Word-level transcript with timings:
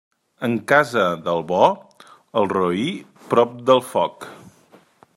En 0.45 0.53
casa 0.71 1.03
del 1.27 1.43
bo, 1.51 1.59
el 2.41 2.51
roí 2.57 2.89
prop 3.35 3.57
del 3.71 3.89
foc. 3.95 4.31